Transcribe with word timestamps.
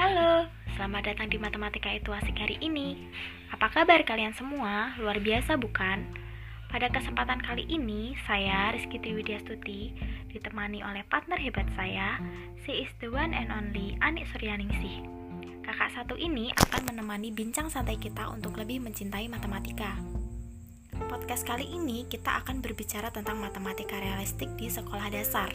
Halo, 0.00 0.48
selamat 0.80 1.12
datang 1.12 1.28
di 1.28 1.36
Matematika 1.36 1.92
Itu 1.92 2.16
Asik 2.16 2.40
hari 2.40 2.56
ini. 2.64 2.96
Apa 3.52 3.68
kabar 3.68 4.00
kalian 4.00 4.32
semua? 4.32 4.96
Luar 4.96 5.20
biasa 5.20 5.60
bukan? 5.60 6.08
Pada 6.72 6.88
kesempatan 6.88 7.36
kali 7.44 7.68
ini, 7.68 8.16
saya 8.24 8.72
Rizky 8.72 8.96
Triwidya 8.96 9.44
Stuti 9.44 9.92
ditemani 10.32 10.80
oleh 10.80 11.04
partner 11.04 11.36
hebat 11.36 11.68
saya, 11.76 12.16
si 12.64 12.80
is 12.80 12.88
the 13.04 13.12
one 13.12 13.36
and 13.36 13.52
only 13.52 13.92
Anik 14.00 14.24
Suryaningsih. 14.32 15.04
Kakak 15.68 15.92
satu 15.92 16.16
ini 16.16 16.48
akan 16.48 16.96
menemani 16.96 17.28
bincang 17.28 17.68
santai 17.68 18.00
kita 18.00 18.24
untuk 18.32 18.56
lebih 18.56 18.80
mencintai 18.80 19.28
matematika. 19.28 20.00
Podcast 21.12 21.44
kali 21.44 21.68
ini 21.68 22.08
kita 22.08 22.40
akan 22.40 22.64
berbicara 22.64 23.12
tentang 23.12 23.36
matematika 23.36 24.00
realistik 24.00 24.48
di 24.56 24.72
sekolah 24.72 25.12
dasar. 25.12 25.52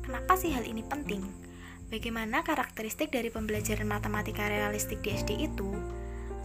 Kenapa 0.00 0.32
sih 0.32 0.48
hal 0.48 0.64
ini 0.64 0.80
penting? 0.80 1.47
Bagaimana 1.88 2.44
karakteristik 2.44 3.08
dari 3.08 3.32
pembelajaran 3.32 3.88
matematika 3.88 4.44
realistik 4.44 5.00
di 5.00 5.16
SD 5.16 5.48
itu? 5.48 5.72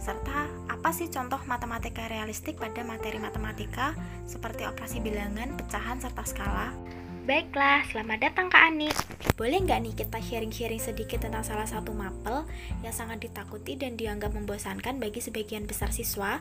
Serta 0.00 0.48
apa 0.72 0.88
sih 0.88 1.12
contoh 1.12 1.36
matematika 1.44 2.08
realistik 2.08 2.56
pada 2.56 2.80
materi 2.80 3.20
matematika 3.20 3.92
seperti 4.24 4.64
operasi 4.64 5.04
bilangan, 5.04 5.52
pecahan, 5.60 6.00
serta 6.00 6.24
skala? 6.24 6.72
Baiklah, 7.28 7.84
selamat 7.92 8.24
datang 8.24 8.48
Kak 8.48 8.72
Ani. 8.72 8.88
Boleh 9.36 9.60
nggak 9.60 9.80
nih 9.84 9.92
kita 9.92 10.16
sharing-sharing 10.16 10.80
sedikit 10.80 11.28
tentang 11.28 11.44
salah 11.44 11.68
satu 11.68 11.92
mapel 11.92 12.48
yang 12.80 12.96
sangat 12.96 13.20
ditakuti 13.28 13.76
dan 13.76 14.00
dianggap 14.00 14.32
membosankan 14.32 14.96
bagi 14.96 15.20
sebagian 15.20 15.68
besar 15.68 15.92
siswa? 15.92 16.40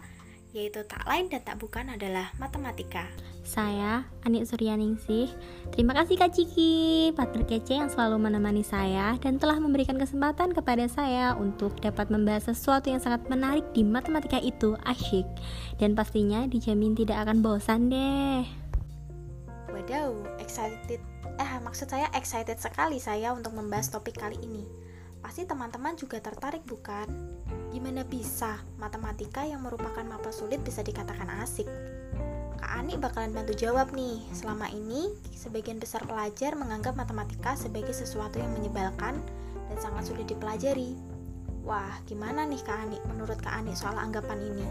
Yaitu 0.53 0.85
tak 0.85 1.01
lain 1.09 1.27
dan 1.33 1.41
tak 1.41 1.57
bukan 1.57 1.89
adalah 1.89 2.29
matematika. 2.37 3.09
Saya, 3.43 4.07
Anik 4.23 4.47
Suryaningsih. 4.47 5.27
Terima 5.73 5.91
kasih 5.97 6.15
Kak 6.15 6.31
Ciki, 6.31 7.11
partner 7.11 7.43
kece 7.43 7.75
yang 7.75 7.89
selalu 7.91 8.21
menemani 8.21 8.63
saya 8.63 9.17
dan 9.19 9.41
telah 9.41 9.59
memberikan 9.59 9.99
kesempatan 9.99 10.53
kepada 10.55 10.85
saya 10.87 11.35
untuk 11.35 11.75
dapat 11.81 12.07
membahas 12.07 12.53
sesuatu 12.53 12.87
yang 12.87 13.01
sangat 13.03 13.25
menarik 13.27 13.65
di 13.75 13.83
matematika 13.83 14.39
itu 14.39 14.79
asyik. 14.87 15.27
Dan 15.81 15.97
pastinya 15.97 16.47
dijamin 16.47 16.95
tidak 16.95 17.25
akan 17.27 17.43
bosan 17.43 17.91
deh. 17.91 18.45
Wadaw, 19.73 20.37
excited. 20.39 21.01
Eh, 21.41 21.51
maksud 21.65 21.89
saya 21.89 22.07
excited 22.13 22.61
sekali 22.61 23.01
saya 23.01 23.33
untuk 23.33 23.57
membahas 23.57 23.89
topik 23.89 24.21
kali 24.21 24.37
ini. 24.39 24.82
Pasti 25.23 25.47
teman-teman 25.47 25.95
juga 25.95 26.19
tertarik 26.19 26.67
bukan? 26.67 27.07
Gimana 27.71 28.03
bisa 28.03 28.59
matematika 28.75 29.47
yang 29.47 29.63
merupakan 29.63 30.03
mapel 30.03 30.35
sulit 30.35 30.59
bisa 30.61 30.83
dikatakan 30.83 31.25
asik? 31.39 31.65
Kak 32.59 32.69
Ani 32.83 32.99
bakalan 32.99 33.31
bantu 33.31 33.55
jawab 33.55 33.95
nih. 33.95 34.19
Selama 34.35 34.67
ini, 34.67 35.07
sebagian 35.31 35.79
besar 35.79 36.03
pelajar 36.03 36.59
menganggap 36.59 36.99
matematika 36.99 37.55
sebagai 37.55 37.95
sesuatu 37.95 38.35
yang 38.35 38.51
menyebalkan 38.51 39.15
dan 39.71 39.77
sangat 39.79 40.11
sulit 40.11 40.27
dipelajari. 40.27 40.99
Wah, 41.63 42.03
gimana 42.03 42.43
nih 42.43 42.59
Kak 42.59 42.83
Ani 42.83 42.99
menurut 43.07 43.39
Kak 43.39 43.63
Ani 43.63 43.71
soal 43.79 43.95
anggapan 43.95 44.43
ini? 44.43 44.67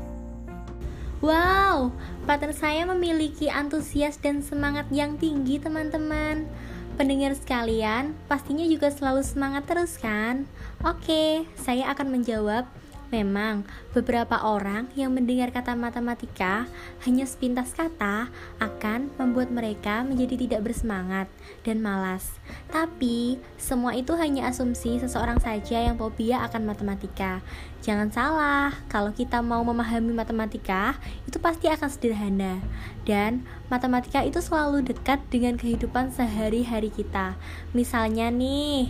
Wow, 1.25 1.95
partner 2.29 2.53
saya 2.53 2.85
memiliki 2.85 3.49
antusias 3.49 4.21
dan 4.21 4.45
semangat 4.45 4.91
yang 4.93 5.17
tinggi 5.17 5.57
teman-teman 5.57 6.45
Pendengar 6.93 7.33
sekalian, 7.33 8.13
pastinya 8.29 8.69
juga 8.69 8.93
selalu 8.93 9.25
semangat 9.25 9.65
terus 9.65 9.97
kan? 9.97 10.45
Oke, 10.85 11.49
saya 11.57 11.89
akan 11.89 12.21
menjawab 12.21 12.69
Memang, 13.13 13.69
beberapa 13.93 14.41
orang 14.41 14.89
yang 14.97 15.13
mendengar 15.13 15.53
kata 15.53 15.77
matematika 15.77 16.65
hanya 17.05 17.29
sepintas 17.29 17.77
kata 17.77 18.33
akan 18.57 19.13
membuat 19.21 19.53
mereka 19.53 20.01
menjadi 20.01 20.41
tidak 20.41 20.65
bersemangat 20.65 21.29
dan 21.61 21.85
malas. 21.85 22.41
Tapi, 22.73 23.37
semua 23.61 23.93
itu 23.93 24.17
hanya 24.17 24.49
asumsi 24.49 24.97
seseorang 24.97 25.37
saja 25.45 25.93
yang 25.93 26.01
fobia 26.01 26.41
akan 26.49 26.65
matematika. 26.65 27.45
Jangan 27.85 28.09
salah, 28.09 28.73
kalau 28.89 29.13
kita 29.13 29.45
mau 29.45 29.61
memahami 29.61 30.17
matematika, 30.17 30.97
itu 31.29 31.37
pasti 31.37 31.69
akan 31.69 31.93
sederhana. 31.93 32.65
Dan 33.05 33.45
matematika 33.69 34.25
itu 34.25 34.41
selalu 34.41 34.89
dekat 34.89 35.21
dengan 35.29 35.61
kehidupan 35.61 36.17
sehari-hari 36.17 36.89
kita. 36.89 37.37
Misalnya 37.77 38.33
nih, 38.33 38.89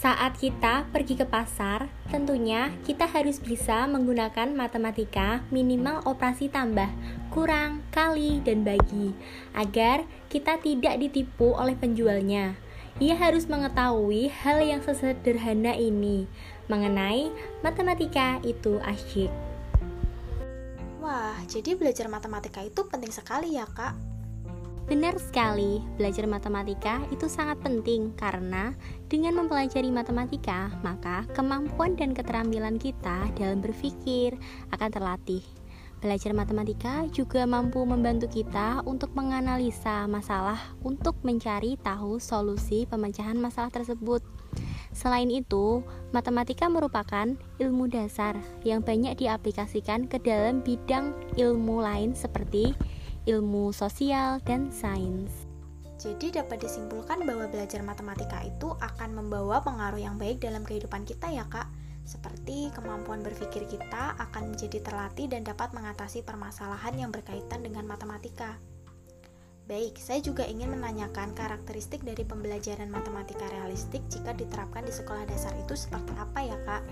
saat 0.00 0.40
kita 0.40 0.88
pergi 0.96 1.12
ke 1.12 1.28
pasar, 1.28 1.92
tentunya 2.08 2.72
kita 2.88 3.04
harus 3.04 3.36
bisa 3.36 3.84
menggunakan 3.84 4.48
matematika 4.48 5.44
minimal 5.52 6.00
operasi 6.08 6.48
tambah, 6.48 6.88
kurang, 7.28 7.84
kali, 7.92 8.40
dan 8.40 8.64
bagi, 8.64 9.12
agar 9.52 10.08
kita 10.32 10.56
tidak 10.64 10.96
ditipu 10.96 11.52
oleh 11.52 11.76
penjualnya. 11.76 12.56
Ia 12.96 13.12
harus 13.12 13.44
mengetahui 13.44 14.32
hal 14.40 14.64
yang 14.64 14.80
sesederhana 14.80 15.76
ini 15.76 16.24
mengenai 16.72 17.28
matematika 17.60 18.40
itu 18.40 18.80
asyik. 18.80 19.28
Wah, 21.04 21.36
jadi 21.44 21.76
belajar 21.76 22.08
matematika 22.08 22.64
itu 22.64 22.88
penting 22.88 23.12
sekali 23.12 23.60
ya, 23.60 23.68
Kak. 23.68 24.09
Benar 24.90 25.22
sekali, 25.22 25.78
belajar 25.94 26.26
matematika 26.26 26.98
itu 27.14 27.30
sangat 27.30 27.62
penting 27.62 28.10
karena 28.18 28.74
dengan 29.06 29.38
mempelajari 29.38 29.86
matematika, 29.86 30.66
maka 30.82 31.30
kemampuan 31.30 31.94
dan 31.94 32.10
keterampilan 32.10 32.74
kita 32.74 33.30
dalam 33.38 33.62
berpikir 33.62 34.34
akan 34.74 34.90
terlatih. 34.90 35.46
Belajar 36.02 36.34
matematika 36.34 37.06
juga 37.14 37.46
mampu 37.46 37.86
membantu 37.86 38.26
kita 38.34 38.82
untuk 38.82 39.14
menganalisa 39.14 40.10
masalah 40.10 40.58
untuk 40.82 41.14
mencari 41.22 41.78
tahu 41.78 42.18
solusi 42.18 42.82
pemecahan 42.90 43.38
masalah 43.38 43.70
tersebut. 43.70 44.26
Selain 44.90 45.30
itu, 45.30 45.86
matematika 46.10 46.66
merupakan 46.66 47.30
ilmu 47.62 47.86
dasar 47.86 48.34
yang 48.66 48.82
banyak 48.82 49.22
diaplikasikan 49.22 50.10
ke 50.10 50.18
dalam 50.18 50.66
bidang 50.66 51.14
ilmu 51.38 51.78
lain 51.78 52.10
seperti 52.10 52.74
ilmu 53.30 53.70
sosial, 53.70 54.42
dan 54.42 54.74
sains. 54.74 55.50
Jadi 56.00 56.32
dapat 56.32 56.64
disimpulkan 56.64 57.28
bahwa 57.28 57.44
belajar 57.52 57.84
matematika 57.84 58.40
itu 58.40 58.72
akan 58.80 59.20
membawa 59.20 59.60
pengaruh 59.60 60.00
yang 60.00 60.16
baik 60.16 60.40
dalam 60.40 60.64
kehidupan 60.64 61.04
kita 61.04 61.28
ya 61.28 61.44
kak 61.44 61.68
Seperti 62.08 62.72
kemampuan 62.72 63.20
berpikir 63.20 63.68
kita 63.68 64.16
akan 64.16 64.56
menjadi 64.56 64.80
terlatih 64.80 65.28
dan 65.28 65.44
dapat 65.44 65.76
mengatasi 65.76 66.24
permasalahan 66.24 66.96
yang 66.96 67.12
berkaitan 67.12 67.60
dengan 67.60 67.84
matematika 67.84 68.56
Baik, 69.68 70.00
saya 70.02 70.18
juga 70.18 70.48
ingin 70.48 70.72
menanyakan 70.72 71.30
karakteristik 71.36 72.02
dari 72.02 72.26
pembelajaran 72.26 72.90
matematika 72.90 73.46
realistik 73.54 74.02
jika 74.10 74.34
diterapkan 74.34 74.82
di 74.82 74.90
sekolah 74.90 75.28
dasar 75.30 75.54
itu 75.62 75.78
seperti 75.78 76.10
apa 76.18 76.40
ya 76.42 76.58
kak? 76.66 76.82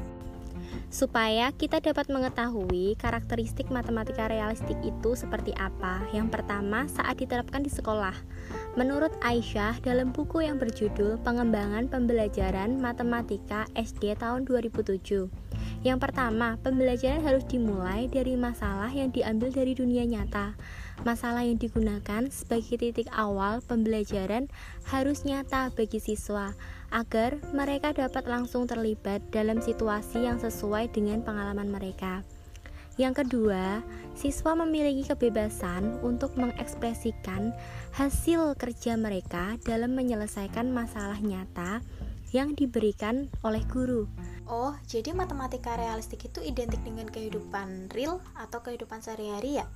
Supaya 0.89 1.53
kita 1.53 1.81
dapat 1.85 2.09
mengetahui 2.09 2.97
karakteristik 2.97 3.69
matematika 3.69 4.29
realistik 4.29 4.77
itu 4.81 5.13
seperti 5.13 5.53
apa. 5.57 6.05
Yang 6.17 6.41
pertama, 6.41 6.89
saat 6.89 7.21
diterapkan 7.21 7.61
di 7.61 7.71
sekolah. 7.73 8.15
Menurut 8.79 9.11
Aisyah, 9.21 9.83
dalam 9.83 10.15
buku 10.15 10.47
yang 10.47 10.57
berjudul 10.57 11.19
Pengembangan 11.27 11.91
Pembelajaran 11.91 12.79
Matematika 12.79 13.67
SD 13.75 14.15
tahun 14.17 14.47
2007, 14.47 15.48
yang 15.87 16.03
pertama, 16.03 16.59
pembelajaran 16.59 17.23
harus 17.23 17.47
dimulai 17.47 18.11
dari 18.11 18.35
masalah 18.35 18.91
yang 18.91 19.15
diambil 19.15 19.55
dari 19.55 19.79
dunia 19.79 20.03
nyata. 20.03 20.59
Masalah 21.07 21.47
yang 21.47 21.55
digunakan 21.55 22.27
sebagai 22.35 22.83
titik 22.83 23.07
awal 23.15 23.63
pembelajaran 23.63 24.51
harus 24.91 25.23
nyata 25.23 25.71
bagi 25.71 26.03
siswa 26.03 26.51
agar 26.91 27.39
mereka 27.55 27.95
dapat 27.95 28.27
langsung 28.27 28.67
terlibat 28.67 29.23
dalam 29.31 29.63
situasi 29.63 30.27
yang 30.27 30.43
sesuai 30.43 30.91
dengan 30.91 31.23
pengalaman 31.23 31.71
mereka. 31.71 32.27
Yang 32.99 33.23
kedua, 33.23 33.87
siswa 34.19 34.59
memiliki 34.59 35.07
kebebasan 35.07 36.03
untuk 36.03 36.35
mengekspresikan 36.35 37.55
hasil 37.95 38.59
kerja 38.59 38.99
mereka 38.99 39.55
dalam 39.63 39.95
menyelesaikan 39.95 40.75
masalah 40.75 41.23
nyata 41.23 41.79
yang 42.33 42.53
diberikan 42.53 43.29
oleh 43.45 43.65
guru. 43.69 44.09
Oh, 44.49 44.73
jadi 44.89 45.13
matematika 45.13 45.77
realistik 45.77 46.25
itu 46.25 46.41
identik 46.41 46.81
dengan 46.81 47.05
kehidupan 47.09 47.93
real 47.93 48.25
atau 48.33 48.65
kehidupan 48.65 49.05
sehari-hari 49.05 49.61
ya? 49.61 49.67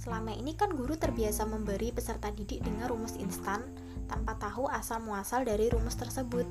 Selama 0.00 0.32
ini 0.32 0.56
kan 0.56 0.72
guru 0.72 0.96
terbiasa 0.96 1.44
memberi 1.48 1.92
peserta 1.92 2.32
didik 2.32 2.64
dengan 2.64 2.88
rumus 2.88 3.16
instan 3.16 3.64
tanpa 4.08 4.36
tahu 4.40 4.68
asal 4.72 5.00
muasal 5.04 5.44
dari 5.44 5.68
rumus 5.68 5.96
tersebut. 5.96 6.44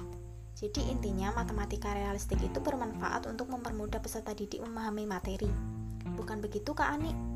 Jadi 0.56 0.88
intinya 0.88 1.36
matematika 1.36 1.92
realistik 1.92 2.40
itu 2.40 2.64
bermanfaat 2.64 3.28
untuk 3.28 3.52
mempermudah 3.52 4.00
peserta 4.00 4.32
didik 4.32 4.64
memahami 4.64 5.04
materi. 5.04 5.50
Bukan 6.16 6.40
begitu 6.40 6.72
Kak 6.72 6.96
Ani? 6.96 7.35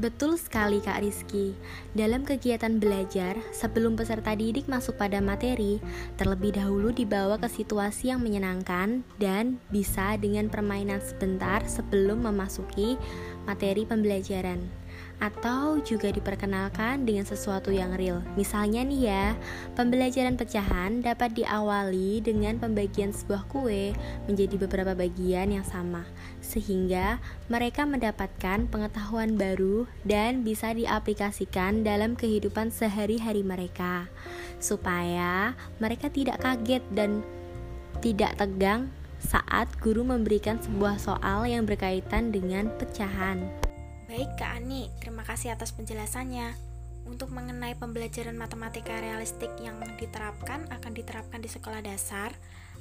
Betul 0.00 0.40
sekali 0.40 0.80
Kak 0.80 1.04
Rizky. 1.04 1.52
Dalam 1.92 2.24
kegiatan 2.24 2.80
belajar, 2.80 3.36
sebelum 3.52 3.92
peserta 3.92 4.32
didik 4.32 4.64
masuk 4.64 4.96
pada 4.96 5.20
materi, 5.20 5.84
terlebih 6.16 6.56
dahulu 6.56 6.96
dibawa 6.96 7.36
ke 7.36 7.44
situasi 7.52 8.08
yang 8.08 8.24
menyenangkan 8.24 9.04
dan 9.20 9.60
bisa 9.68 10.16
dengan 10.16 10.48
permainan 10.48 11.04
sebentar 11.04 11.60
sebelum 11.68 12.24
memasuki 12.24 12.96
materi 13.44 13.84
pembelajaran. 13.84 14.81
Atau 15.22 15.78
juga 15.78 16.10
diperkenalkan 16.10 17.06
dengan 17.06 17.22
sesuatu 17.22 17.70
yang 17.70 17.94
real. 17.94 18.26
Misalnya 18.34 18.82
nih 18.82 19.02
ya, 19.06 19.26
pembelajaran 19.78 20.34
pecahan 20.34 20.98
dapat 20.98 21.38
diawali 21.38 22.18
dengan 22.26 22.58
pembagian 22.58 23.14
sebuah 23.14 23.46
kue 23.46 23.94
menjadi 24.26 24.58
beberapa 24.58 24.98
bagian 24.98 25.54
yang 25.54 25.62
sama, 25.62 26.02
sehingga 26.42 27.22
mereka 27.46 27.86
mendapatkan 27.86 28.66
pengetahuan 28.66 29.38
baru 29.38 29.86
dan 30.02 30.42
bisa 30.42 30.74
diaplikasikan 30.74 31.86
dalam 31.86 32.18
kehidupan 32.18 32.74
sehari-hari 32.74 33.46
mereka, 33.46 34.10
supaya 34.58 35.54
mereka 35.78 36.10
tidak 36.10 36.42
kaget 36.42 36.82
dan 36.90 37.22
tidak 38.02 38.34
tegang 38.34 38.90
saat 39.22 39.70
guru 39.78 40.02
memberikan 40.02 40.58
sebuah 40.58 40.98
soal 40.98 41.46
yang 41.46 41.62
berkaitan 41.62 42.34
dengan 42.34 42.66
pecahan. 42.74 43.61
Baik 44.12 44.28
Kak 44.36 44.60
Ani, 44.60 44.92
terima 45.00 45.24
kasih 45.24 45.56
atas 45.56 45.72
penjelasannya. 45.72 46.52
Untuk 47.08 47.32
mengenai 47.32 47.72
pembelajaran 47.80 48.36
matematika 48.36 48.92
realistik 49.00 49.48
yang 49.56 49.80
diterapkan 49.96 50.68
akan 50.68 50.92
diterapkan 50.92 51.40
di 51.40 51.48
sekolah 51.48 51.80
dasar, 51.80 52.28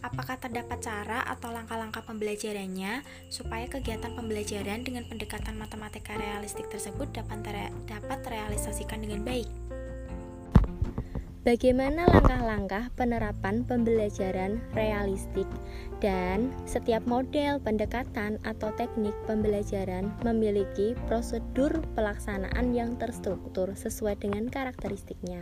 apakah 0.03 0.35
terdapat 0.35 0.83
cara 0.83 1.23
atau 1.23 1.55
langkah-langkah 1.55 2.03
pembelajarannya 2.03 3.07
supaya 3.31 3.63
kegiatan 3.71 4.11
pembelajaran 4.11 4.83
dengan 4.83 5.07
pendekatan 5.07 5.55
matematika 5.55 6.19
realistik 6.19 6.67
tersebut 6.67 7.07
dapat, 7.15 7.39
dapat 7.87 8.19
terrealisasikan 8.27 8.99
dengan 8.99 9.23
baik? 9.23 9.60
Bagaimana 11.41 12.05
langkah-langkah 12.05 12.93
penerapan 12.93 13.65
pembelajaran 13.65 14.61
realistik 14.77 15.49
dan 15.97 16.53
setiap 16.69 17.01
model 17.09 17.57
pendekatan 17.57 18.37
atau 18.45 18.69
teknik 18.77 19.17
pembelajaran 19.25 20.13
memiliki 20.21 20.93
prosedur 21.09 21.81
pelaksanaan 21.97 22.77
yang 22.77 22.93
terstruktur 23.01 23.73
sesuai 23.73 24.21
dengan 24.21 24.53
karakteristiknya. 24.53 25.41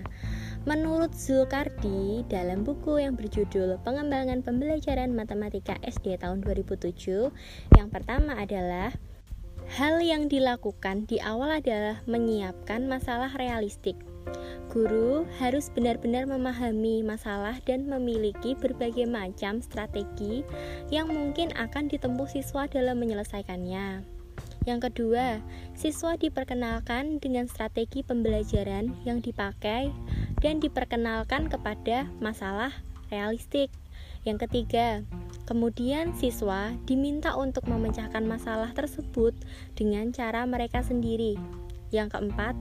Menurut 0.63 1.11
Zulkardi 1.11 2.23
dalam 2.31 2.63
buku 2.63 3.03
yang 3.03 3.19
berjudul 3.19 3.83
Pengembangan 3.83 4.39
Pembelajaran 4.39 5.11
Matematika 5.11 5.75
SD 5.83 6.15
tahun 6.23 6.39
2007, 6.47 7.27
yang 7.75 7.91
pertama 7.91 8.39
adalah 8.39 8.95
Hal 9.69 9.99
yang 10.01 10.31
dilakukan 10.31 11.05
di 11.05 11.19
awal 11.21 11.59
adalah 11.61 12.01
menyiapkan 12.09 12.89
masalah 12.89 13.29
realistik 13.37 13.99
Guru 14.69 15.25
harus 15.41 15.73
benar-benar 15.73 16.29
memahami 16.29 17.01
masalah 17.01 17.57
dan 17.65 17.89
memiliki 17.89 18.53
berbagai 18.53 19.09
macam 19.09 19.65
strategi 19.65 20.45
yang 20.93 21.09
mungkin 21.09 21.49
akan 21.57 21.89
ditempuh 21.89 22.29
siswa 22.29 22.69
dalam 22.69 23.01
menyelesaikannya. 23.01 24.05
Yang 24.69 24.79
kedua, 24.91 25.41
siswa 25.73 26.13
diperkenalkan 26.13 27.17
dengan 27.17 27.49
strategi 27.49 28.05
pembelajaran 28.05 28.93
yang 29.09 29.23
dipakai 29.25 29.89
dan 30.45 30.61
diperkenalkan 30.61 31.49
kepada 31.49 32.05
masalah 32.21 32.69
realistik. 33.09 33.73
Yang 34.27 34.45
ketiga, 34.45 35.01
kemudian 35.49 36.13
siswa 36.13 36.77
diminta 36.85 37.33
untuk 37.33 37.65
memecahkan 37.65 38.21
masalah 38.21 38.69
tersebut 38.77 39.33
dengan 39.73 40.13
cara 40.13 40.45
mereka 40.45 40.85
sendiri. 40.85 41.39
Yang 41.89 42.13
keempat, 42.19 42.53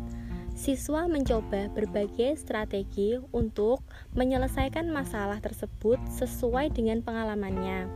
Siswa 0.58 1.06
mencoba 1.06 1.70
berbagai 1.70 2.34
strategi 2.34 3.14
untuk 3.30 3.78
menyelesaikan 4.18 4.90
masalah 4.90 5.38
tersebut 5.38 6.02
sesuai 6.10 6.74
dengan 6.74 6.98
pengalamannya. 6.98 7.86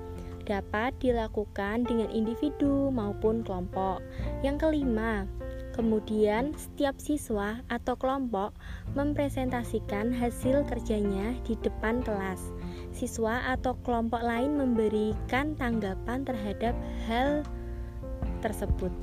Dapat 0.47 0.95
dilakukan 1.03 1.83
dengan 1.83 2.07
individu 2.15 2.95
maupun 2.95 3.43
kelompok. 3.43 3.99
Yang 4.47 4.63
kelima, 4.63 5.27
kemudian 5.75 6.55
setiap 6.55 7.03
siswa 7.03 7.59
atau 7.67 7.99
kelompok 7.99 8.55
mempresentasikan 8.95 10.15
hasil 10.15 10.63
kerjanya 10.71 11.35
di 11.43 11.59
depan 11.67 11.99
kelas. 12.07 12.55
Siswa 12.95 13.43
atau 13.59 13.75
kelompok 13.83 14.23
lain 14.23 14.55
memberikan 14.55 15.59
tanggapan 15.59 16.23
terhadap 16.23 16.79
hal 17.11 17.43
tersebut. 18.39 18.95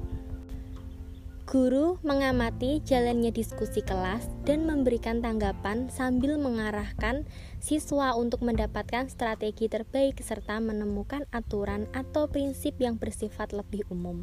Guru 1.50 1.98
mengamati 2.06 2.78
jalannya 2.86 3.34
diskusi 3.34 3.81
kelas 3.81 4.30
dan 4.46 4.69
memberikan 4.69 5.18
tanggapan 5.18 5.90
sambil 5.90 6.38
mengarahkan 6.38 7.25
siswa 7.57 8.13
untuk 8.13 8.46
mendapatkan 8.46 9.10
strategi 9.10 9.66
terbaik 9.66 10.22
serta 10.22 10.62
menemukan 10.62 11.25
aturan 11.34 11.90
atau 11.98 12.30
prinsip 12.30 12.78
yang 12.78 13.01
bersifat 13.01 13.50
lebih 13.50 13.81
umum. 13.90 14.22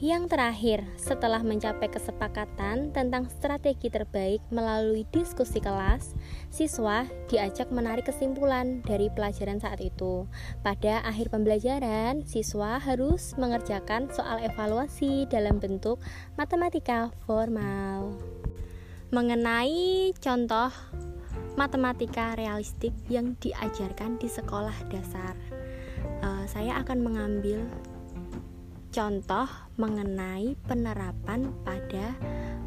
Yang 0.00 0.32
terakhir, 0.32 0.80
setelah 0.96 1.44
mencapai 1.44 1.92
kesepakatan 1.92 2.88
tentang 2.88 3.28
strategi 3.28 3.92
terbaik 3.92 4.40
melalui 4.48 5.04
diskusi 5.12 5.60
kelas, 5.60 6.16
siswa 6.48 7.04
diajak 7.28 7.68
menarik 7.68 8.08
kesimpulan 8.08 8.80
dari 8.80 9.12
pelajaran 9.12 9.60
saat 9.60 9.76
itu. 9.84 10.24
Pada 10.64 11.04
akhir 11.04 11.28
pembelajaran, 11.28 12.24
siswa 12.24 12.80
harus 12.80 13.36
mengerjakan 13.36 14.08
soal 14.08 14.40
evaluasi 14.40 15.28
dalam 15.28 15.60
bentuk 15.60 16.00
matematika 16.40 17.12
formal. 17.28 18.16
Mengenai 19.12 20.16
contoh 20.16 20.72
matematika 21.60 22.40
realistik 22.40 22.96
yang 23.12 23.36
diajarkan 23.36 24.16
di 24.16 24.32
sekolah 24.32 24.80
dasar, 24.88 25.36
uh, 26.24 26.48
saya 26.48 26.80
akan 26.80 27.04
mengambil 27.04 27.68
contoh 28.90 29.46
mengenai 29.78 30.58
penerapan 30.66 31.54
pada 31.62 32.18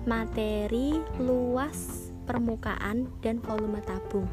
materi 0.07 0.99
luas 1.19 2.11
permukaan 2.23 3.11
dan 3.19 3.43
volume 3.43 3.83
tabung. 3.83 4.27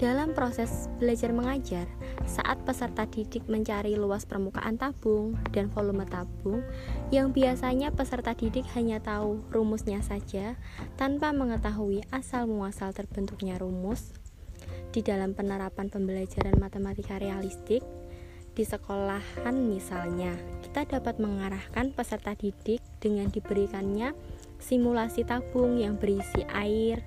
Dalam 0.00 0.32
proses 0.32 0.88
belajar 0.96 1.28
mengajar, 1.28 1.84
saat 2.24 2.64
peserta 2.64 3.04
didik 3.04 3.44
mencari 3.52 4.00
luas 4.00 4.24
permukaan 4.24 4.80
tabung 4.80 5.36
dan 5.52 5.68
volume 5.68 6.08
tabung, 6.08 6.64
yang 7.12 7.36
biasanya 7.36 7.92
peserta 7.92 8.32
didik 8.32 8.64
hanya 8.72 8.96
tahu 8.96 9.44
rumusnya 9.52 10.00
saja 10.00 10.56
tanpa 10.96 11.36
mengetahui 11.36 12.00
asal 12.16 12.48
muasal 12.48 12.96
terbentuknya 12.96 13.60
rumus, 13.60 14.16
di 14.88 15.04
dalam 15.04 15.36
penerapan 15.36 15.92
pembelajaran 15.92 16.56
matematika 16.56 17.20
realistik, 17.20 17.84
di 18.60 18.68
sekolahan 18.68 19.56
misalnya, 19.56 20.36
kita 20.60 20.84
dapat 20.84 21.16
mengarahkan 21.16 21.96
peserta 21.96 22.36
didik 22.36 22.84
dengan 23.00 23.32
diberikannya 23.32 24.12
simulasi 24.60 25.24
tabung 25.24 25.80
yang 25.80 25.96
berisi 25.96 26.44
air. 26.52 27.00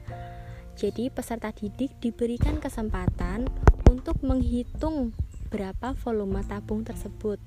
Jadi, 0.73 1.13
peserta 1.13 1.53
didik 1.53 1.93
diberikan 2.01 2.57
kesempatan 2.57 3.45
untuk 3.85 4.17
menghitung 4.25 5.13
berapa 5.53 5.93
volume 5.93 6.41
tabung 6.41 6.81
tersebut. 6.81 7.37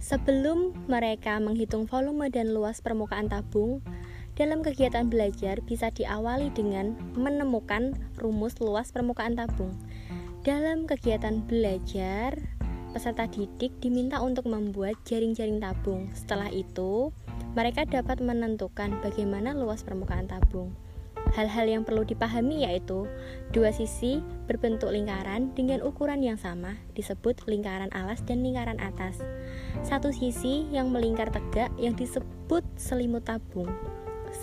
Sebelum 0.00 0.72
mereka 0.88 1.36
menghitung 1.44 1.84
volume 1.84 2.32
dan 2.32 2.56
luas 2.56 2.80
permukaan 2.80 3.28
tabung, 3.28 3.84
dalam 4.32 4.64
kegiatan 4.64 5.12
belajar 5.12 5.60
bisa 5.60 5.92
diawali 5.92 6.48
dengan 6.56 6.96
menemukan 7.20 7.92
rumus 8.16 8.56
luas 8.64 8.96
permukaan 8.96 9.36
tabung. 9.36 9.76
Dalam 10.44 10.84
kegiatan 10.84 11.40
belajar, 11.40 12.36
peserta 12.92 13.24
didik 13.24 13.80
diminta 13.80 14.20
untuk 14.20 14.44
membuat 14.44 14.92
jaring-jaring 15.08 15.56
tabung. 15.56 16.12
Setelah 16.12 16.52
itu, 16.52 17.16
mereka 17.56 17.88
dapat 17.88 18.20
menentukan 18.20 19.00
bagaimana 19.00 19.56
luas 19.56 19.80
permukaan 19.80 20.28
tabung. 20.28 20.76
Hal-hal 21.32 21.64
yang 21.64 21.82
perlu 21.88 22.04
dipahami 22.04 22.68
yaitu 22.68 23.08
dua 23.56 23.72
sisi 23.72 24.20
berbentuk 24.44 24.92
lingkaran 24.92 25.48
dengan 25.56 25.80
ukuran 25.80 26.20
yang 26.20 26.36
sama 26.36 26.76
disebut 26.92 27.48
lingkaran 27.48 27.88
alas 27.96 28.20
dan 28.28 28.44
lingkaran 28.44 28.76
atas. 28.84 29.24
Satu 29.80 30.12
sisi 30.12 30.68
yang 30.68 30.92
melingkar 30.92 31.32
tegak 31.32 31.72
yang 31.80 31.96
disebut 31.96 32.60
selimut 32.76 33.24
tabung. 33.24 33.72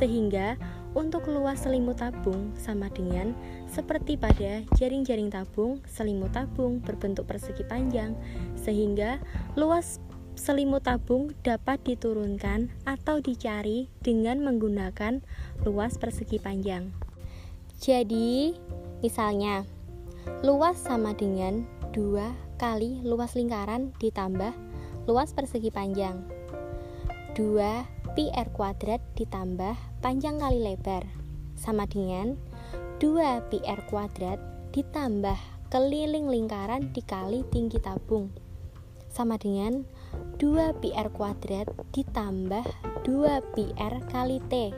Sehingga 0.01 0.57
untuk 0.91 1.31
luas 1.31 1.63
selimut 1.63 2.03
tabung 2.03 2.51
sama 2.59 2.91
dengan 2.91 3.31
seperti 3.71 4.19
pada 4.19 4.63
jaring-jaring 4.75 5.31
tabung, 5.31 5.79
selimut 5.87 6.35
tabung 6.35 6.83
berbentuk 6.83 7.23
persegi 7.27 7.63
panjang, 7.63 8.11
sehingga 8.59 9.23
luas 9.55 10.03
selimut 10.35 10.83
tabung 10.83 11.31
dapat 11.43 11.79
diturunkan 11.83 12.71
atau 12.83 13.19
dicari 13.23 13.87
dengan 14.03 14.43
menggunakan 14.43 15.23
luas 15.63 15.95
persegi 15.95 16.39
panjang. 16.39 16.91
Jadi, 17.81 18.55
misalnya, 18.99 19.63
luas 20.45 20.77
sama 20.77 21.17
dengan 21.17 21.65
2 21.91 22.59
kali 22.61 23.01
luas 23.03 23.33
lingkaran 23.33 23.91
ditambah 23.97 24.53
luas 25.09 25.33
persegi 25.33 25.73
panjang. 25.73 26.21
2 27.33 28.13
pi 28.13 28.27
r 28.31 28.47
kuadrat 28.53 29.01
ditambah 29.17 29.90
panjang 30.01 30.41
kali 30.41 30.65
lebar. 30.65 31.05
Sama 31.53 31.85
dengan 31.85 32.33
2 32.97 33.53
pi 33.53 33.61
r 33.61 33.85
kuadrat 33.85 34.41
ditambah 34.73 35.37
keliling 35.69 36.25
lingkaran 36.25 36.89
dikali 36.89 37.45
tinggi 37.53 37.77
tabung. 37.77 38.33
Sama 39.13 39.37
dengan 39.37 39.85
2 40.41 40.81
pi 40.81 40.89
r 40.97 41.13
kuadrat 41.13 41.69
ditambah 41.93 42.65
2 43.05 43.53
pi 43.53 43.65
R 43.77 44.01
kali 44.09 44.41
T. 44.49 44.73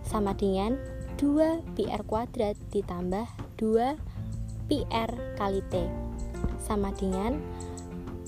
Sama 0.00 0.32
dengan 0.32 0.80
2 1.20 1.76
pi 1.76 1.84
R 1.92 2.02
kuadrat 2.08 2.56
ditambah 2.72 3.28
2 3.60 4.00
pi 4.64 4.78
R 4.88 5.12
kali 5.36 5.60
T. 5.68 5.84
Sama 6.56 6.88
dengan 6.96 7.36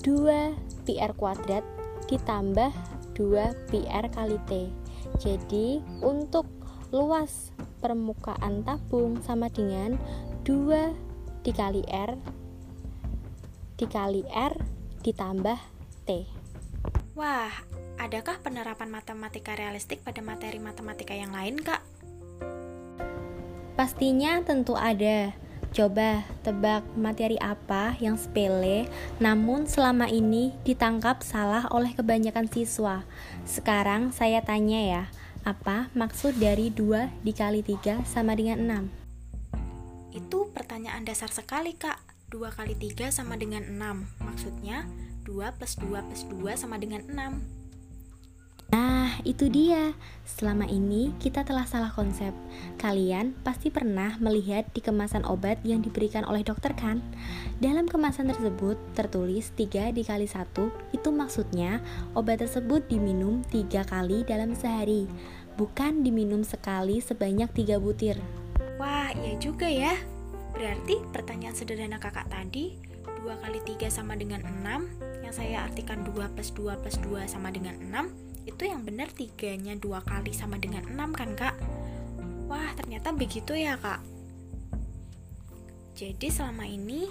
2 0.05 0.85
pi 0.85 1.01
R 1.01 1.13
kuadrat 1.17 1.65
ditambah 2.05 2.69
2 3.17 3.73
pi 3.73 3.79
R 3.89 4.05
kali 4.13 4.37
T 4.45 4.84
jadi 5.19 5.81
untuk 6.03 6.45
luas 6.93 7.51
permukaan 7.83 8.63
tabung 8.63 9.19
sama 9.23 9.51
dengan 9.51 9.99
2 10.47 11.43
dikali 11.43 11.83
R 11.87 12.15
dikali 13.75 14.23
R 14.31 14.53
ditambah 15.03 15.59
T 16.07 16.09
Wah, 17.15 17.47
adakah 17.95 18.43
penerapan 18.43 18.91
matematika 18.91 19.55
realistik 19.55 20.03
pada 20.03 20.19
materi 20.19 20.59
matematika 20.59 21.15
yang 21.15 21.31
lain, 21.31 21.55
Kak? 21.63 21.79
Pastinya 23.79 24.43
tentu 24.43 24.75
ada. 24.75 25.31
Coba 25.75 26.23
tebak 26.39 26.87
materi 26.95 27.35
apa 27.43 27.99
yang 27.99 28.15
sepele 28.15 28.87
namun 29.19 29.67
selama 29.67 30.07
ini 30.07 30.55
ditangkap 30.63 31.19
salah 31.19 31.67
oleh 31.67 31.91
kebanyakan 31.91 32.47
siswa. 32.47 33.03
Sekarang 33.43 34.15
saya 34.15 34.39
tanya 34.39 34.79
ya, 34.79 35.03
apa 35.43 35.91
maksud 35.91 36.39
dari 36.39 36.71
2 36.71 37.27
dikali 37.27 37.59
3 37.59 38.07
sama 38.07 38.39
dengan 38.39 38.87
6? 40.15 40.15
Itu 40.15 40.47
pertanyaan 40.55 41.03
dasar 41.03 41.27
sekali, 41.27 41.75
Kak. 41.75 41.99
2 42.31 42.55
kali 42.55 42.79
3 42.79 43.11
sama 43.11 43.35
dengan 43.35 43.67
6. 43.67 44.07
Maksudnya, 44.23 44.87
2 45.27 45.59
plus 45.59 45.75
2 45.75 46.07
plus 46.07 46.23
2 46.31 46.55
sama 46.55 46.79
dengan 46.79 47.03
6 47.03 47.11
Nah, 47.11 47.54
itu 49.25 49.49
dia. 49.49 49.97
Selama 50.23 50.69
ini 50.69 51.11
kita 51.17 51.41
telah 51.41 51.65
salah 51.65 51.89
konsep. 51.91 52.31
Kalian 52.77 53.33
pasti 53.41 53.73
pernah 53.73 54.15
melihat 54.21 54.69
di 54.71 54.79
kemasan 54.79 55.25
obat 55.25 55.59
yang 55.65 55.81
diberikan 55.81 56.23
oleh 56.23 56.45
dokter 56.45 56.71
kan? 56.77 57.01
Dalam 57.57 57.89
kemasan 57.89 58.29
tersebut 58.29 58.77
tertulis 58.93 59.51
3 59.57 59.91
dikali 59.91 60.29
1, 60.29 60.47
itu 60.93 61.09
maksudnya 61.09 61.81
obat 62.13 62.45
tersebut 62.45 62.85
diminum 62.85 63.41
3 63.49 63.83
kali 63.83 64.21
dalam 64.23 64.53
sehari, 64.53 65.09
bukan 65.57 66.05
diminum 66.05 66.45
sekali 66.45 67.01
sebanyak 67.01 67.49
3 67.51 67.81
butir. 67.81 68.21
Wah, 68.77 69.09
iya 69.17 69.33
juga 69.41 69.65
ya. 69.65 69.97
Berarti 70.55 71.03
pertanyaan 71.11 71.57
sederhana 71.57 71.99
kakak 71.99 72.31
tadi 72.31 72.79
2 73.25 73.41
kali 73.41 73.59
3 73.65 73.89
sama 73.89 74.13
dengan 74.15 74.45
6 74.45 75.25
yang 75.25 75.33
saya 75.33 75.65
artikan 75.65 76.05
2 76.05 76.13
plus 76.37 76.53
2 76.53 76.77
plus 76.77 76.97
2 77.01 77.25
sama 77.25 77.49
dengan 77.49 77.75
6 77.81 78.24
itu 78.45 78.63
yang 78.65 78.85
benar 78.85 79.09
tiganya 79.11 79.73
2 79.75 80.05
kali 80.05 80.31
sama 80.31 80.61
dengan 80.61 80.85
6 80.87 81.11
kan 81.17 81.29
kak? 81.33 81.55
Wah 82.45 82.71
ternyata 82.77 83.11
begitu 83.11 83.57
ya 83.57 83.75
kak. 83.77 84.01
Jadi 85.97 86.27
selama 86.29 86.69
ini 86.69 87.09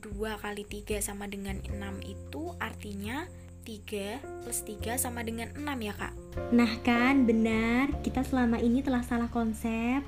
2 0.00 0.42
kali 0.42 0.64
3 0.64 0.98
sama 1.04 1.28
dengan 1.28 1.60
6 1.64 1.76
itu 2.02 2.56
artinya 2.58 3.28
3 3.68 4.42
plus 4.42 4.60
3 4.66 4.98
sama 4.98 5.22
dengan 5.22 5.54
6 5.54 5.62
ya 5.80 5.94
kak? 5.94 6.12
Nah 6.50 6.72
kan 6.82 7.28
benar. 7.28 7.92
Kita 8.00 8.24
selama 8.24 8.58
ini 8.58 8.80
telah 8.80 9.04
salah 9.04 9.30
konsep. 9.30 10.02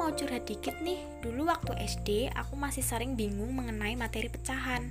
Mau 0.00 0.16
curhat 0.16 0.48
dikit 0.48 0.80
nih, 0.80 0.96
dulu 1.20 1.52
waktu 1.52 1.76
SD 1.76 2.32
aku 2.32 2.56
masih 2.56 2.80
sering 2.80 3.20
bingung 3.20 3.52
mengenai 3.52 4.00
materi 4.00 4.32
pecahan. 4.32 4.88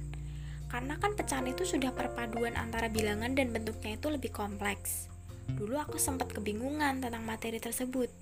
Karena 0.70 0.96
kan 1.02 1.18
pecahan 1.18 1.50
itu 1.50 1.66
sudah 1.66 1.90
perpaduan 1.92 2.54
antara 2.54 2.88
bilangan 2.88 3.34
dan 3.34 3.50
bentuknya 3.50 3.98
itu 3.98 4.08
lebih 4.14 4.30
kompleks. 4.30 5.10
Dulu 5.50 5.82
aku 5.82 5.98
sempat 5.98 6.30
kebingungan 6.30 7.02
tentang 7.02 7.26
materi 7.26 7.58
tersebut. 7.58 8.14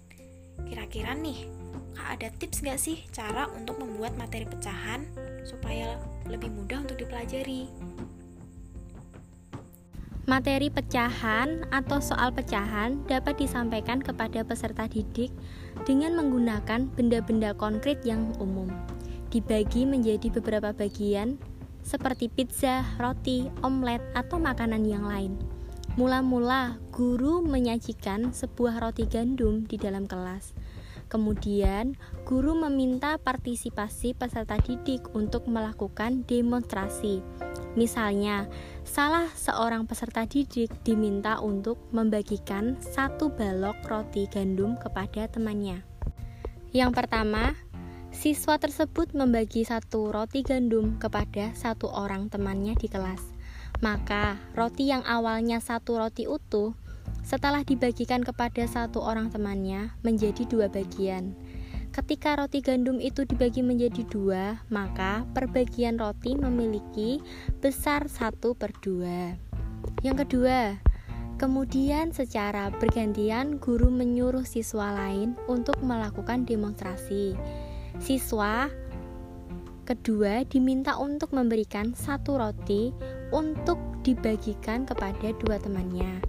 Kira-kira 0.64 1.12
nih, 1.12 1.46
Kak 1.98 2.10
ada 2.18 2.30
tips 2.30 2.64
gak 2.64 2.80
sih 2.80 3.04
cara 3.12 3.52
untuk 3.52 3.84
membuat 3.84 4.16
materi 4.16 4.48
pecahan 4.48 5.04
supaya 5.44 6.00
lebih 6.30 6.54
mudah 6.54 6.88
untuk 6.88 6.98
dipelajari? 7.02 7.68
Materi 10.28 10.68
pecahan 10.68 11.64
atau 11.72 12.04
soal 12.04 12.36
pecahan 12.36 13.00
dapat 13.08 13.40
disampaikan 13.40 14.04
kepada 14.04 14.44
peserta 14.44 14.84
didik 14.86 15.32
dengan 15.88 16.20
menggunakan 16.20 16.92
benda-benda 16.94 17.56
konkret 17.56 18.04
yang 18.04 18.36
umum. 18.38 18.68
Dibagi 19.32 19.88
menjadi 19.88 20.28
beberapa 20.28 20.76
bagian 20.76 21.40
seperti 21.88 22.28
pizza, 22.28 22.84
roti, 23.00 23.48
omelet, 23.64 24.04
atau 24.12 24.36
makanan 24.36 24.84
yang 24.84 25.08
lain. 25.08 25.40
Mula-mula, 25.96 26.76
guru 26.92 27.40
menyajikan 27.40 28.36
sebuah 28.36 28.84
roti 28.84 29.08
gandum 29.08 29.64
di 29.64 29.80
dalam 29.80 30.04
kelas. 30.04 30.52
Kemudian, 31.08 31.96
guru 32.28 32.52
meminta 32.52 33.16
partisipasi 33.16 34.12
peserta 34.12 34.60
didik 34.60 35.08
untuk 35.16 35.48
melakukan 35.48 36.28
demonstrasi. 36.28 37.24
Misalnya, 37.80 38.52
salah 38.84 39.32
seorang 39.32 39.88
peserta 39.88 40.28
didik 40.28 40.68
diminta 40.84 41.40
untuk 41.40 41.80
membagikan 41.96 42.76
satu 42.84 43.32
balok 43.32 43.80
roti 43.88 44.28
gandum 44.28 44.76
kepada 44.76 45.32
temannya. 45.32 45.88
Yang 46.76 46.92
pertama, 46.94 47.56
siswa 48.12 48.56
tersebut 48.58 49.12
membagi 49.14 49.68
satu 49.68 50.10
roti 50.12 50.44
gandum 50.44 50.96
kepada 50.98 51.52
satu 51.54 51.92
orang 51.92 52.32
temannya 52.32 52.74
di 52.76 52.88
kelas. 52.88 53.22
Maka, 53.84 54.42
roti 54.58 54.90
yang 54.90 55.06
awalnya 55.06 55.62
satu 55.62 56.02
roti 56.02 56.26
utuh 56.26 56.74
setelah 57.28 57.62
dibagikan 57.68 58.24
kepada 58.24 58.64
satu 58.66 59.04
orang 59.04 59.28
temannya 59.28 59.92
menjadi 60.02 60.48
dua 60.48 60.72
bagian. 60.72 61.36
Ketika 61.92 62.38
roti 62.38 62.62
gandum 62.62 63.02
itu 63.02 63.26
dibagi 63.26 63.66
menjadi 63.66 64.06
dua, 64.08 64.62
maka 64.70 65.26
perbagian 65.34 65.98
roti 65.98 66.38
memiliki 66.38 67.20
besar 67.60 68.06
satu 68.06 68.54
per 68.54 68.70
dua. 68.80 69.34
Yang 70.06 70.24
kedua, 70.24 70.78
kemudian 71.42 72.14
secara 72.14 72.70
bergantian 72.70 73.58
guru 73.58 73.90
menyuruh 73.90 74.46
siswa 74.46 74.94
lain 74.94 75.34
untuk 75.50 75.82
melakukan 75.82 76.46
demonstrasi. 76.46 77.34
Siswa 77.98 78.70
kedua 79.88 80.44
diminta 80.44 81.00
untuk 81.00 81.32
memberikan 81.32 81.96
satu 81.96 82.38
roti 82.38 82.92
untuk 83.32 83.80
dibagikan 84.04 84.84
kepada 84.84 85.32
dua 85.40 85.58
temannya. 85.58 86.20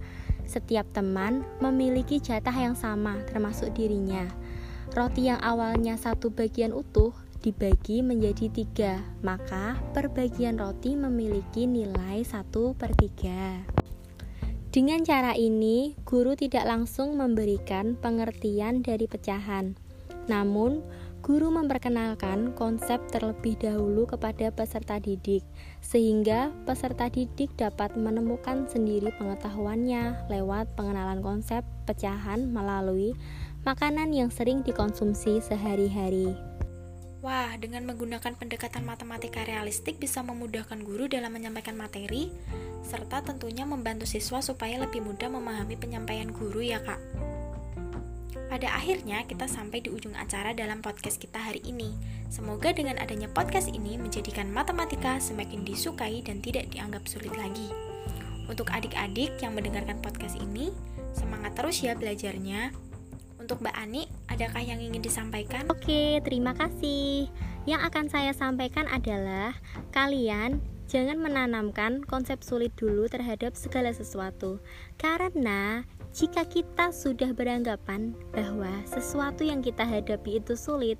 Setiap 0.49 0.89
teman 0.95 1.45
memiliki 1.61 2.17
jatah 2.17 2.55
yang 2.55 2.73
sama, 2.73 3.21
termasuk 3.29 3.69
dirinya. 3.77 4.25
Roti 4.97 5.29
yang 5.29 5.37
awalnya 5.45 5.93
satu 5.93 6.33
bagian 6.33 6.73
utuh 6.73 7.13
dibagi 7.45 8.01
menjadi 8.01 8.49
tiga, 8.49 9.05
maka 9.21 9.77
perbagian 9.93 10.57
roti 10.57 10.97
memiliki 10.97 11.69
nilai 11.69 12.25
satu 12.25 12.73
per 12.73 12.97
tiga. 12.97 13.61
Dengan 14.69 15.05
cara 15.05 15.37
ini, 15.37 15.93
guru 16.01 16.33
tidak 16.33 16.65
langsung 16.65 17.13
memberikan 17.13 17.93
pengertian 17.97 18.81
dari 18.81 19.05
pecahan, 19.05 19.77
namun 20.29 20.81
guru 21.19 21.51
memperkenalkan 21.51 22.55
konsep 22.55 22.97
terlebih 23.11 23.59
dahulu 23.59 24.07
kepada 24.07 24.49
peserta 24.49 24.97
didik, 24.97 25.43
sehingga 25.83 26.49
peserta 26.63 27.11
didik 27.11 27.51
dapat 27.59 27.93
menemukan 27.99 28.65
sendiri 28.71 29.11
pengetahuannya 29.19 30.31
lewat 30.31 30.73
pengenalan 30.79 31.19
konsep 31.19 31.61
pecahan 31.83 32.49
melalui 32.49 33.13
makanan 33.67 34.15
yang 34.15 34.31
sering 34.31 34.63
dikonsumsi 34.63 35.43
sehari-hari. 35.43 36.31
Wah, 37.19 37.51
dengan 37.59 37.83
menggunakan 37.83 38.39
pendekatan 38.39 38.87
matematika 38.87 39.43
realistik 39.43 39.99
bisa 39.99 40.23
memudahkan 40.23 40.79
guru 40.87 41.11
dalam 41.11 41.35
menyampaikan 41.35 41.75
materi, 41.75 42.31
serta 42.87 43.19
tentunya 43.19 43.67
membantu 43.67 44.07
siswa 44.07 44.39
supaya 44.39 44.79
lebih 44.79 45.03
mudah 45.03 45.27
memahami 45.27 45.75
penyampaian 45.75 46.31
guru 46.31 46.63
ya 46.63 46.79
kak. 46.79 47.18
Pada 48.49 48.69
akhirnya, 48.73 49.25
kita 49.25 49.49
sampai 49.49 49.81
di 49.81 49.89
ujung 49.89 50.13
acara 50.13 50.53
dalam 50.53 50.81
podcast 50.85 51.17
kita 51.17 51.41
hari 51.41 51.61
ini. 51.65 51.93
Semoga 52.29 52.69
dengan 52.69 53.01
adanya 53.01 53.25
podcast 53.29 53.69
ini 53.69 53.97
menjadikan 53.97 54.49
matematika 54.53 55.17
semakin 55.17 55.65
disukai 55.65 56.21
dan 56.21 56.41
tidak 56.41 56.69
dianggap 56.69 57.05
sulit 57.09 57.33
lagi. 57.33 57.69
Untuk 58.49 58.69
adik-adik 58.73 59.37
yang 59.41 59.53
mendengarkan 59.53 60.01
podcast 60.01 60.37
ini, 60.37 60.73
semangat 61.13 61.53
terus 61.57 61.81
ya 61.81 61.93
belajarnya. 61.97 62.73
Untuk 63.41 63.65
Mbak 63.65 63.75
Ani, 63.77 64.05
adakah 64.29 64.61
yang 64.61 64.77
ingin 64.77 65.01
disampaikan? 65.01 65.65
Oke, 65.73 66.21
terima 66.21 66.53
kasih. 66.53 67.29
Yang 67.65 67.81
akan 67.93 68.05
saya 68.09 68.31
sampaikan 68.33 68.85
adalah 68.89 69.57
kalian 69.93 70.61
jangan 70.89 71.21
menanamkan 71.21 72.01
konsep 72.05 72.41
sulit 72.41 72.73
dulu 72.73 73.05
terhadap 73.05 73.53
segala 73.53 73.93
sesuatu, 73.93 74.57
karena 74.97 75.85
jika 76.09 76.45
kita 76.45 76.89
sudah 76.89 77.31
beranggapan 77.37 78.17
bahwa 78.33 78.69
sesuatu 78.89 79.45
yang 79.45 79.61
kita 79.61 79.85
hadapi 79.85 80.41
itu 80.41 80.57
sulit, 80.57 80.97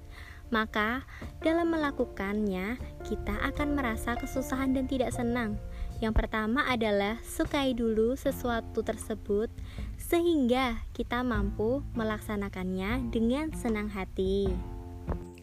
maka 0.54 1.06
dalam 1.42 1.70
melakukannya 1.74 2.78
kita 3.06 3.36
akan 3.54 3.78
merasa 3.78 4.18
kesusahan 4.18 4.74
dan 4.74 4.86
tidak 4.90 5.14
senang. 5.14 5.58
Yang 6.00 6.26
pertama 6.26 6.66
adalah 6.66 7.20
sukai 7.26 7.76
dulu 7.76 8.16
sesuatu 8.16 8.82
tersebut 8.82 9.52
sehingga 10.00 10.80
kita 10.96 11.22
mampu 11.22 11.84
melaksanakannya 11.94 13.12
dengan 13.12 13.52
senang 13.54 13.92
hati. 13.92 14.50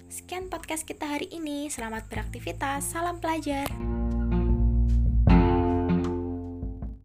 Sekian 0.06 0.49
podcast 0.49 0.87
kita 0.87 1.04
hari 1.04 1.28
ini. 1.28 1.68
Selamat 1.68 2.06
beraktivitas. 2.08 2.88
Salam 2.88 3.18
pelajar. 3.20 3.96